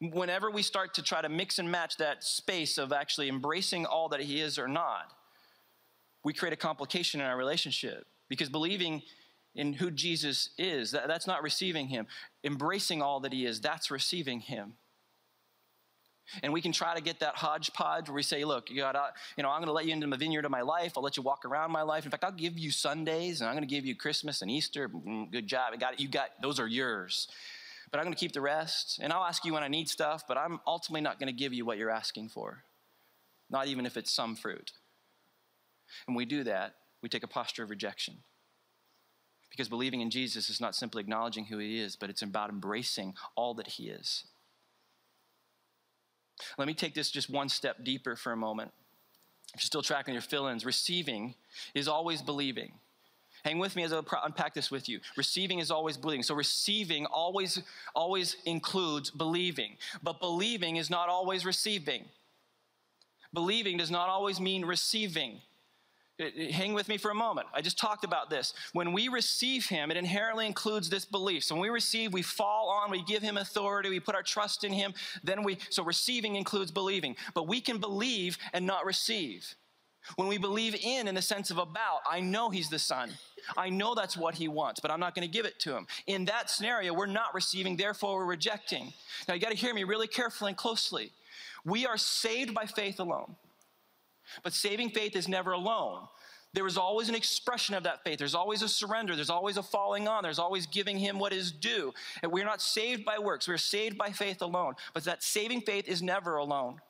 [0.02, 4.10] whenever we start to try to mix and match that space of actually embracing all
[4.10, 5.14] that He is or not,
[6.24, 9.04] we create a complication in our relationship because believing
[9.54, 12.08] in who Jesus is, that, that's not receiving Him.
[12.44, 14.74] Embracing all that He is, that's receiving Him.
[16.42, 19.44] And we can try to get that hodgepodge where we say, look, God, I, you
[19.44, 20.94] know, I'm going to let you into the vineyard of my life.
[20.96, 22.06] I'll let you walk around my life.
[22.06, 24.88] In fact, I'll give you Sundays and I'm going to give you Christmas and Easter.
[24.88, 25.74] Mm, good job.
[25.74, 26.00] I got it.
[26.00, 27.28] You got, those are yours
[27.92, 29.00] but I'm going to keep the rest.
[29.02, 31.54] And I'll ask you when I need stuff, but I'm ultimately not going to give
[31.54, 32.64] you what you're asking for,
[33.50, 34.72] not even if it's some fruit.
[36.08, 38.16] And we do that, we take a posture of rejection.
[39.50, 43.16] Because believing in Jesus is not simply acknowledging who he is, but it's about embracing
[43.36, 44.24] all that he is.
[46.58, 48.72] Let me take this just one step deeper for a moment.
[49.54, 51.36] If you're still tracking your fill ins, receiving
[51.76, 52.72] is always believing.
[53.44, 55.00] Hang with me as I unpack this with you.
[55.18, 56.24] Receiving is always believing.
[56.24, 57.62] So receiving always
[57.96, 62.06] always includes believing, but believing is not always receiving.
[63.34, 65.40] Believing does not always mean receiving.
[66.22, 67.48] Uh, uh, hang with me for a moment.
[67.54, 68.54] I just talked about this.
[68.74, 71.44] When we receive Him, it inherently includes this belief.
[71.44, 74.64] So when we receive, we fall on, we give Him authority, we put our trust
[74.64, 74.94] in Him.
[75.24, 77.16] Then we, so receiving includes believing.
[77.34, 79.56] But we can believe and not receive.
[80.16, 83.12] When we believe in, in the sense of about, I know He's the Son.
[83.58, 85.88] I know that's what he wants, but I'm not going to give it to him.
[86.08, 88.94] In that scenario, we're not receiving, therefore we're rejecting.
[89.28, 91.12] Now, you got to hear me really carefully and closely.
[91.66, 93.36] We are saved by faith alone,
[94.44, 96.08] but saving faith is never alone.
[96.54, 98.20] There is always an expression of that faith.
[98.20, 99.16] There's always a surrender.
[99.16, 100.24] There's always a falling on.
[100.24, 101.94] There's always giving him what is due.
[102.22, 103.48] And we're not saved by works.
[103.48, 104.74] We're saved by faith alone.
[104.94, 106.82] But that saving faith is never alone.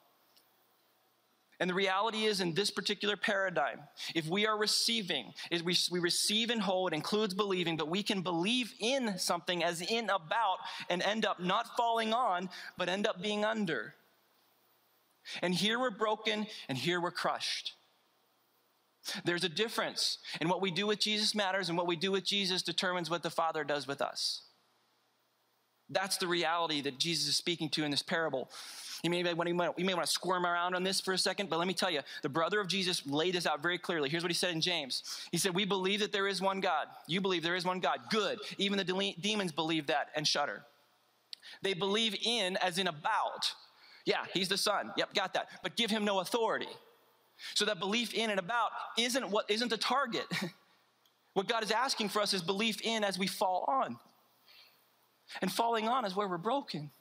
[1.61, 3.81] And the reality is, in this particular paradigm,
[4.15, 8.23] if we are receiving, is we, we receive and hold, includes believing, but we can
[8.23, 10.57] believe in something as in about
[10.89, 13.93] and end up not falling on, but end up being under.
[15.43, 17.75] And here we're broken, and here we're crushed.
[19.23, 22.25] There's a difference, and what we do with Jesus matters, and what we do with
[22.25, 24.41] Jesus determines what the Father does with us.
[25.91, 28.49] That's the reality that Jesus is speaking to in this parable.
[29.03, 31.67] You may, you may want to squirm around on this for a second, but let
[31.67, 34.09] me tell you, the brother of Jesus laid this out very clearly.
[34.09, 35.27] Here's what he said in James.
[35.31, 36.87] He said, We believe that there is one God.
[37.07, 37.99] You believe there is one God.
[38.09, 38.39] Good.
[38.57, 40.63] Even the de- demons believe that and shudder.
[41.63, 43.51] They believe in as in about.
[44.05, 44.91] Yeah, he's the son.
[44.97, 45.47] Yep, got that.
[45.63, 46.69] But give him no authority.
[47.55, 50.25] So that belief in and about isn't what isn't the target.
[51.33, 53.97] what God is asking for us is belief in as we fall on.
[55.41, 56.91] And falling on is where we're broken.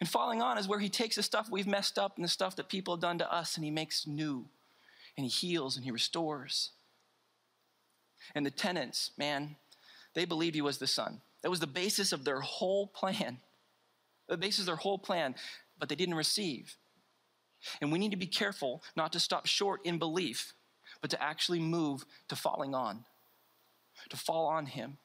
[0.00, 2.56] And falling on is where he takes the stuff we've messed up and the stuff
[2.56, 4.46] that people have done to us and he makes new.
[5.16, 6.70] And he heals and he restores.
[8.34, 9.56] And the tenants, man,
[10.14, 11.20] they believed he was the son.
[11.42, 13.38] That was the basis of their whole plan.
[14.28, 15.34] The basis of their whole plan.
[15.78, 16.76] but they didn't receive.
[17.80, 20.54] And we need to be careful not to stop short in belief,
[21.00, 23.04] but to actually move to falling on,
[24.10, 24.98] to fall on Him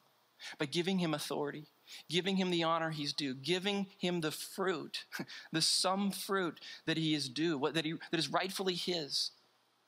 [0.58, 1.68] by giving Him authority,
[2.10, 5.06] giving Him the honor He's due, giving Him the fruit,
[5.52, 9.32] the some fruit that He is due, what, that, he, that is rightfully His.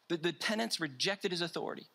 [0.10, 1.88] The, the tenants rejected His authority.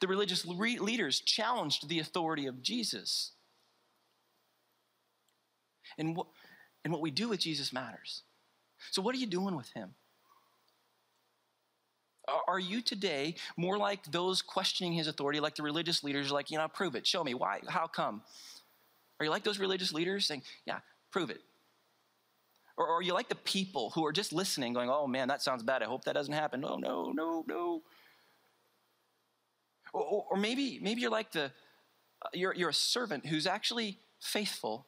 [0.00, 3.32] The religious re- leaders challenged the authority of Jesus.
[5.96, 6.26] And what,
[6.84, 8.22] and what we do with Jesus matters.
[8.90, 9.94] So, what are you doing with him?
[12.46, 16.58] Are you today more like those questioning his authority, like the religious leaders, like, you
[16.58, 18.22] know, prove it, show me, why, how come?
[19.18, 21.40] Are you like those religious leaders saying, yeah, prove it?
[22.76, 25.62] Or, are you like the people who are just listening, going, oh man, that sounds
[25.62, 26.64] bad, I hope that doesn't happen.
[26.64, 27.82] Oh, no, no, no.
[29.92, 34.86] Or, or maybe, maybe you're like the, uh, you're, you're a servant who's actually faithful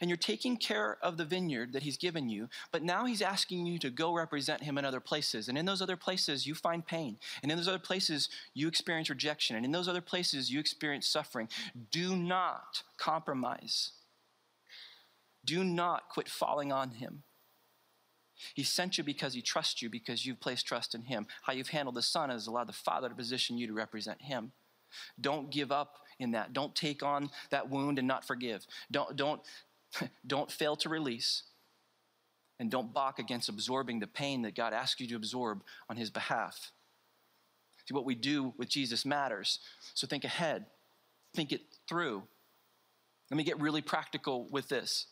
[0.00, 3.66] and you're taking care of the vineyard that he's given you, but now he's asking
[3.66, 5.48] you to go represent him in other places.
[5.48, 7.18] And in those other places, you find pain.
[7.42, 9.56] And in those other places, you experience rejection.
[9.56, 11.48] And in those other places, you experience suffering.
[11.90, 13.92] Do not compromise.
[15.44, 17.24] Do not quit falling on him.
[18.54, 21.26] He sent you because he trusts you, because you've placed trust in him.
[21.42, 24.52] How you've handled the Son has allowed the Father to position you to represent him.
[25.20, 26.52] Don't give up in that.
[26.52, 28.66] Don't take on that wound and not forgive.
[28.90, 29.40] Don't, don't,
[30.26, 31.42] don't fail to release.
[32.58, 36.10] And don't balk against absorbing the pain that God asks you to absorb on his
[36.10, 36.70] behalf.
[37.88, 39.58] See, what we do with Jesus matters.
[39.94, 40.66] So think ahead,
[41.34, 42.22] think it through.
[43.30, 45.06] Let me get really practical with this.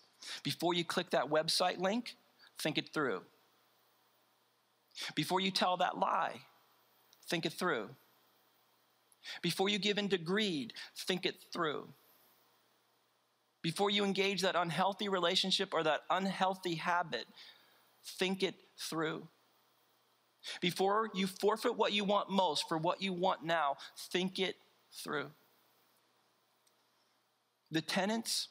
[0.45, 2.17] Before you click that website link,
[2.59, 3.23] think it through.
[5.15, 6.41] Before you tell that lie,
[7.29, 7.89] think it through.
[9.43, 11.89] Before you give in to greed, think it through.
[13.63, 17.27] Before you engage that unhealthy relationship or that unhealthy habit,
[18.19, 19.29] think it through.
[20.61, 23.77] Before you forfeit what you want most for what you want now,
[24.11, 24.57] think it
[24.93, 25.31] through.
[27.71, 28.49] The tenants,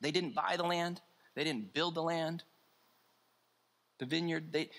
[0.00, 1.00] they didn't buy the land,
[1.34, 2.44] they didn't build the land,
[3.98, 4.52] the vineyard.
[4.52, 4.70] They,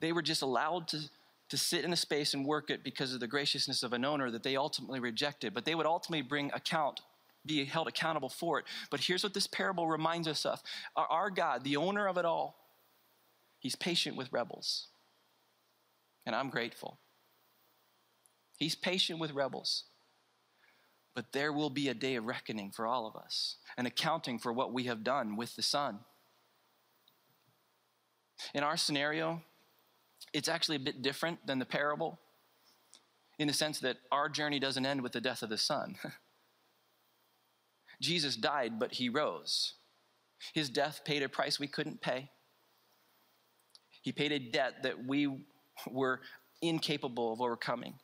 [0.00, 1.00] they were just allowed to,
[1.48, 4.30] to sit in a space and work it because of the graciousness of an owner
[4.30, 5.52] that they ultimately rejected.
[5.52, 7.00] But they would ultimately bring account
[7.46, 8.66] be held accountable for it.
[8.90, 10.62] But here's what this parable reminds us of
[10.96, 12.56] our God, the owner of it all,
[13.58, 14.88] he's patient with rebels.
[16.26, 16.98] And I'm grateful.
[18.56, 19.84] He's patient with rebels.
[21.14, 24.52] But there will be a day of reckoning for all of us, and accounting for
[24.52, 26.00] what we have done with the Son.
[28.54, 29.42] In our scenario,
[30.32, 32.20] it's actually a bit different than the parable
[33.38, 35.96] in the sense that our journey doesn't end with the death of the Son.
[38.00, 39.74] Jesus died, but he rose.
[40.54, 42.30] His death paid a price we couldn't pay.
[44.02, 45.44] He paid a debt that we
[45.86, 46.20] were
[46.62, 47.94] incapable of overcoming.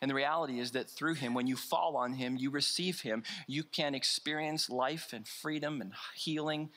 [0.00, 3.22] And the reality is that through him, when you fall on him, you receive him,
[3.46, 6.70] you can experience life and freedom and healing.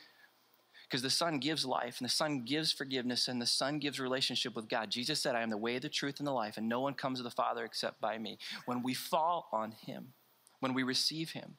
[0.83, 4.55] Because the Son gives life, and the Son gives forgiveness, and the Son gives relationship
[4.55, 4.89] with God.
[4.89, 7.19] Jesus said, I am the way, the truth, and the life, and no one comes
[7.19, 8.37] to the Father except by me.
[8.65, 10.13] When we fall on him,
[10.61, 11.57] when we receive him,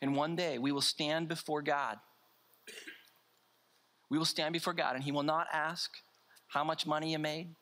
[0.00, 1.96] and one day we will stand before God.
[4.10, 5.90] We will stand before God, and He will not ask
[6.48, 7.54] how much money you made.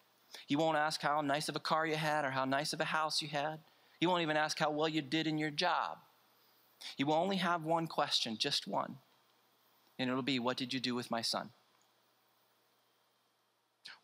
[0.46, 2.84] He won't ask how nice of a car you had or how nice of a
[2.84, 3.58] house you had.
[3.98, 5.98] He won't even ask how well you did in your job.
[6.96, 8.96] He will only have one question, just one.
[9.98, 11.50] And it'll be, What did you do with my son?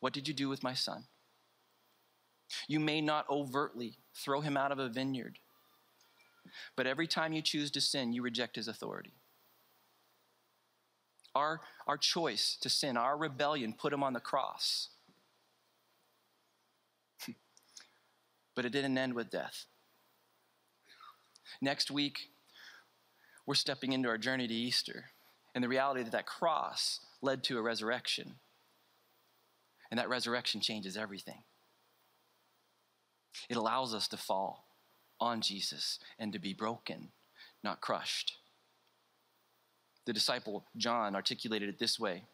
[0.00, 1.04] What did you do with my son?
[2.66, 5.38] You may not overtly throw him out of a vineyard.
[6.76, 9.12] But every time you choose to sin, you reject his authority.
[11.34, 14.88] Our, our choice to sin, our rebellion, put him on the cross.
[18.54, 19.64] but it didn't end with death.
[21.60, 22.18] Next week,
[23.46, 25.06] we're stepping into our journey to Easter
[25.54, 28.34] and the reality that that cross led to a resurrection.
[29.90, 31.42] And that resurrection changes everything.
[33.48, 34.71] It allows us to fall
[35.22, 37.08] on Jesus and to be broken,
[37.62, 38.34] not crushed.
[40.04, 42.24] The disciple John articulated it this way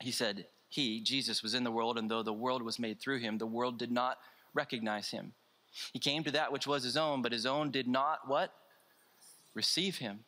[0.00, 3.18] He said, He, Jesus, was in the world, and though the world was made through
[3.18, 4.18] him, the world did not
[4.54, 5.32] recognize him.
[5.92, 8.52] He came to that which was his own, but his own did not what?
[9.54, 10.20] Receive him.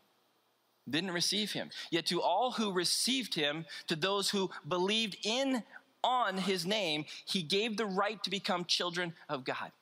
[0.88, 1.70] Didn't receive him.
[1.90, 5.62] Yet to all who received him, to those who believed in
[6.02, 9.72] on his name, he gave the right to become children of God.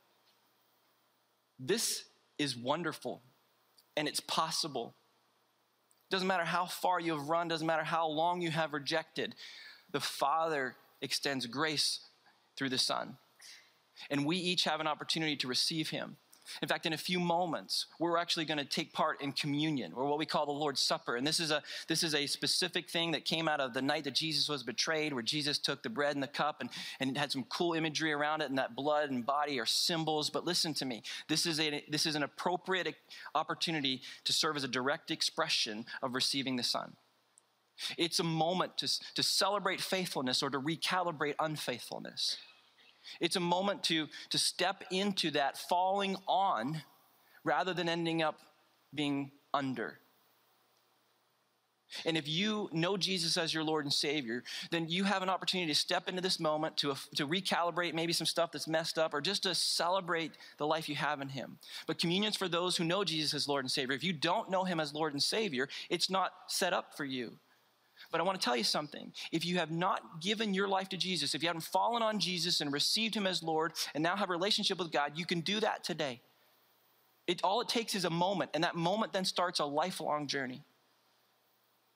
[1.58, 2.04] This
[2.38, 3.22] is wonderful
[3.96, 4.94] and it's possible.
[6.10, 9.34] Doesn't matter how far you have run, doesn't matter how long you have rejected.
[9.92, 12.00] The Father extends grace
[12.56, 13.16] through the Son.
[14.10, 16.16] And we each have an opportunity to receive Him.
[16.62, 20.06] In fact, in a few moments, we're actually going to take part in communion, or
[20.06, 21.16] what we call the Lord's Supper.
[21.16, 24.04] And this is a this is a specific thing that came out of the night
[24.04, 26.70] that Jesus was betrayed, where Jesus took the bread and the cup, and,
[27.00, 30.30] and it had some cool imagery around it, and that blood and body are symbols.
[30.30, 32.94] But listen to me, this is a this is an appropriate
[33.34, 36.96] opportunity to serve as a direct expression of receiving the Son.
[37.98, 42.38] It's a moment to, to celebrate faithfulness or to recalibrate unfaithfulness.
[43.20, 46.82] It's a moment to, to step into that falling on
[47.44, 48.38] rather than ending up
[48.94, 49.98] being under.
[52.04, 55.70] And if you know Jesus as your Lord and Savior, then you have an opportunity
[55.72, 59.20] to step into this moment to, to recalibrate maybe some stuff that's messed up or
[59.20, 61.58] just to celebrate the life you have in Him.
[61.86, 63.94] But communion's for those who know Jesus as Lord and Savior.
[63.94, 67.38] If you don't know Him as Lord and Savior, it's not set up for you.
[68.10, 69.12] But I want to tell you something.
[69.32, 72.60] If you have not given your life to Jesus, if you haven't fallen on Jesus
[72.60, 75.60] and received him as Lord and now have a relationship with God, you can do
[75.60, 76.20] that today.
[77.26, 80.62] It, all it takes is a moment, and that moment then starts a lifelong journey.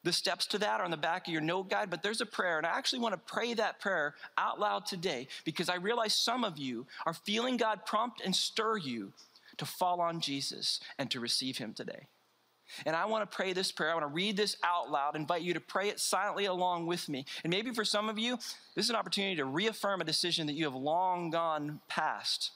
[0.02, 2.26] The steps to that are on the back of your note guide, but there's a
[2.26, 6.14] prayer, and I actually want to pray that prayer out loud today because I realize
[6.14, 9.12] some of you are feeling God prompt and stir you
[9.58, 12.08] to fall on Jesus and to receive him today.
[12.86, 13.90] And I want to pray this prayer.
[13.90, 17.08] I want to read this out loud, invite you to pray it silently along with
[17.08, 17.24] me.
[17.44, 18.36] And maybe for some of you,
[18.74, 22.52] this is an opportunity to reaffirm a decision that you have long gone past.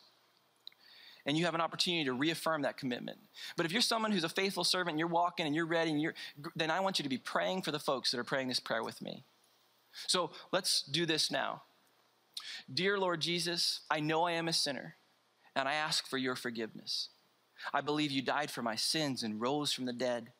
[1.26, 3.18] And you have an opportunity to reaffirm that commitment.
[3.56, 6.00] But if you're someone who's a faithful servant and you're walking and you're ready, and
[6.00, 6.14] you're,
[6.54, 8.82] then I want you to be praying for the folks that are praying this prayer
[8.82, 9.24] with me.
[10.06, 11.62] So let's do this now.
[12.72, 14.96] Dear Lord Jesus, I know I am a sinner,
[15.56, 17.08] and I ask for your forgiveness.
[17.72, 20.32] I believe you died for my sins and rose from the dead.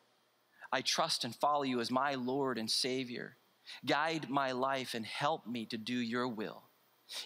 [0.71, 3.37] I trust and follow you as my Lord and Savior.
[3.85, 6.63] Guide my life and help me to do your will.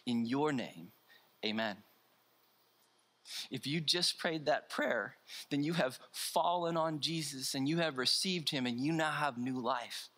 [0.05, 0.91] In your name,
[1.45, 1.77] amen.
[3.51, 5.15] If you just prayed that prayer,
[5.51, 9.37] then you have fallen on Jesus and you have received him and you now have
[9.37, 10.09] new life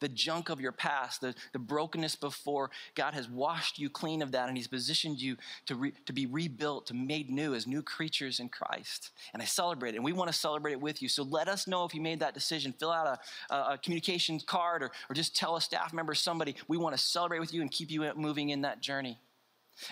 [0.00, 2.70] the junk of your past, the, the brokenness before.
[2.94, 5.36] God has washed you clean of that and He's positioned you
[5.66, 9.10] to, re, to be rebuilt, to made new as new creatures in Christ.
[9.32, 11.08] And I celebrate it, and we want to celebrate it with you.
[11.08, 12.74] So let us know if you made that decision.
[12.78, 13.18] Fill out
[13.50, 16.96] a, a, a communications card or, or just tell a staff member, somebody, we want
[16.96, 19.18] to celebrate with you and keep you moving in that journey.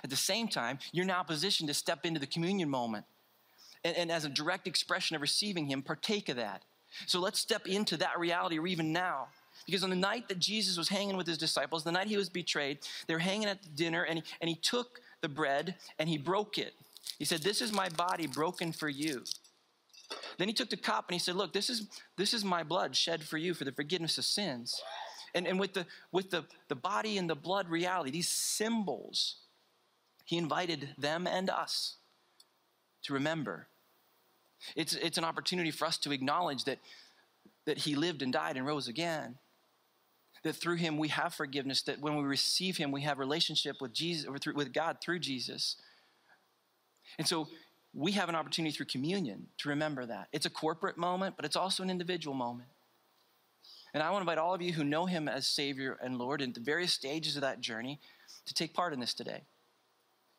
[0.03, 3.05] At the same time, you're now positioned to step into the communion moment.
[3.85, 6.63] And, and as a direct expression of receiving Him, partake of that.
[7.07, 9.29] So let's step into that reality, or even now.
[9.67, 12.29] Because on the night that Jesus was hanging with his disciples, the night he was
[12.29, 16.09] betrayed, they were hanging at the dinner and he, and he took the bread and
[16.09, 16.75] he broke it.
[17.19, 19.25] He said, This is my body broken for you.
[20.39, 22.95] Then he took the cup and he said, Look, this is, this is my blood
[22.95, 24.81] shed for you for the forgiveness of sins.
[25.35, 29.37] And, and with, the, with the, the body and the blood reality, these symbols,
[30.25, 31.97] he invited them and us
[33.03, 33.67] to remember.
[34.77, 36.79] It's, it's an opportunity for us to acknowledge that,
[37.67, 39.37] that he lived and died and rose again
[40.47, 43.93] that through him we have forgiveness, that when we receive him, we have relationship with
[43.93, 45.75] Jesus or through, with God through Jesus.
[47.19, 47.49] And so
[47.93, 50.29] we have an opportunity through communion to remember that.
[50.33, 52.69] It's a corporate moment, but it's also an individual moment.
[53.93, 56.41] And I want to invite all of you who know him as Savior and Lord
[56.41, 57.99] in the various stages of that journey
[58.47, 59.43] to take part in this today.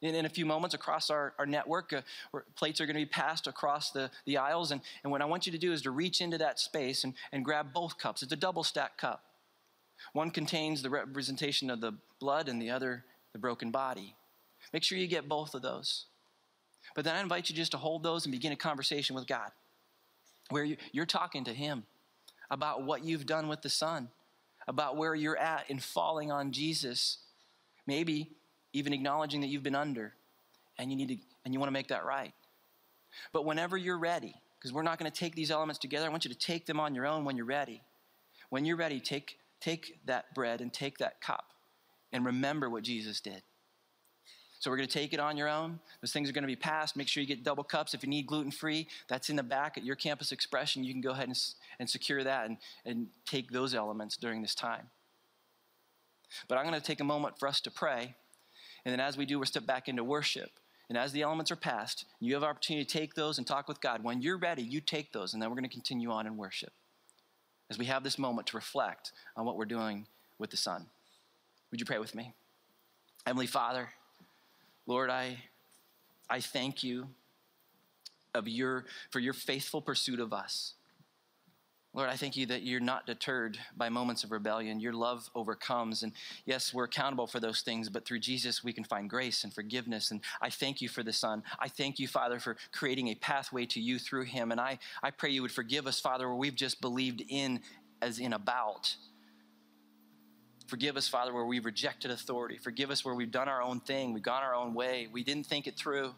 [0.01, 2.01] In, in a few moments across our, our network, uh,
[2.55, 4.72] plates are going to be passed across the, the aisles.
[4.72, 7.14] And, and what I want you to do is to reach into that space and,
[7.34, 8.24] and grab both cups.
[8.24, 9.24] It's a double stack cup.
[10.13, 14.15] One contains the representation of the blood and the other the broken body.
[14.73, 16.05] Make sure you get both of those.
[16.95, 19.51] But then I invite you just to hold those and begin a conversation with God
[20.49, 21.83] where you're talking to Him
[22.49, 24.09] about what you've done with the Son,
[24.67, 27.17] about where you're at in falling on Jesus,
[27.85, 28.31] maybe
[28.73, 30.13] even acknowledging that you've been under
[30.77, 32.33] and you need to and you want to make that right.
[33.31, 36.25] But whenever you're ready, because we're not going to take these elements together, I want
[36.25, 37.81] you to take them on your own when you're ready.
[38.49, 41.53] When you're ready, take take that bread and take that cup
[42.12, 43.41] and remember what Jesus did.
[44.60, 45.80] So we're going to take it on your own.
[46.01, 46.95] Those things are going to be passed.
[46.95, 47.93] Make sure you get double cups.
[47.93, 50.84] If you need gluten free, that's in the back at your campus expression.
[50.84, 51.38] You can go ahead and,
[51.80, 54.89] and secure that and, and take those elements during this time.
[56.47, 58.16] But I'm going to take a moment for us to pray.
[58.84, 60.49] And then as we do, we'll step back into worship.
[60.89, 63.80] And as the elements are passed, you have opportunity to take those and talk with
[63.80, 64.03] God.
[64.03, 66.72] When you're ready, you take those, and then we're going to continue on in worship
[67.70, 70.07] as we have this moment to reflect on what we're doing
[70.39, 70.86] with the Son.
[71.72, 72.34] Would you pray with me?
[73.26, 73.89] Heavenly Father,
[74.86, 75.38] Lord, I,
[76.30, 77.07] I thank you
[78.34, 80.76] of your, for your faithful pursuit of us.
[81.97, 84.79] Lord, I thank you that you're not deterred by moments of rebellion.
[84.79, 86.03] Your love overcomes.
[86.03, 86.11] And
[86.45, 90.11] yes, we're accountable for those things, but through Jesus, we can find grace and forgiveness.
[90.11, 91.41] And I thank you for the Son.
[91.57, 94.51] I thank you, Father, for creating a pathway to you through him.
[94.51, 97.61] And I, I pray you would forgive us, Father, where we've just believed in
[97.99, 98.95] as in about.
[100.67, 102.57] Forgive us, Father, where we've rejected authority.
[102.57, 104.13] Forgive us where we've done our own thing.
[104.13, 105.07] We've gone our own way.
[105.11, 106.13] We didn't think it through.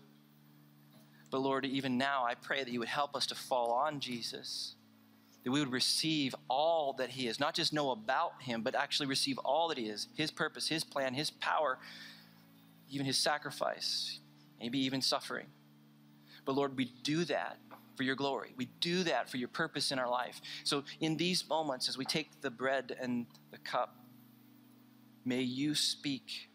[1.32, 4.75] But Lord, even now, I pray that you would help us to fall on Jesus
[5.44, 9.08] that we would receive all that He is, not just know about Him, but actually
[9.08, 11.80] receive all that He is His purpose, His plan, His power,
[12.90, 14.20] even His sacrifice,
[14.60, 15.48] maybe even suffering.
[16.46, 17.58] But Lord, we do that
[17.96, 18.54] for your glory.
[18.56, 20.42] We do that for your purpose in our life.
[20.64, 23.96] So in these moments, as we take the bread and the cup,
[25.26, 26.50] may you speak.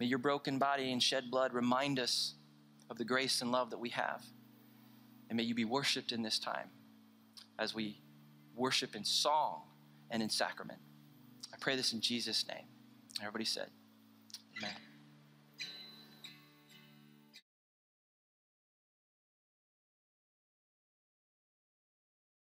[0.00, 2.34] May your broken body and shed blood remind us
[2.90, 4.24] of the grace and love that we have.
[5.28, 6.70] And may you be worshiped in this time
[7.58, 8.00] as we
[8.58, 9.62] worship in song
[10.10, 10.80] and in sacrament.
[11.52, 12.66] I pray this in Jesus' name.
[13.20, 13.70] Everybody said,
[14.58, 14.72] Amen.